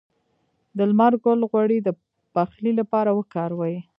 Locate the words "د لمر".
0.77-1.13